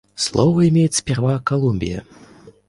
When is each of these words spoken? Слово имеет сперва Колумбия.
Слово 0.15 0.67
имеет 0.67 0.95
сперва 0.95 1.37
Колумбия. 1.37 2.03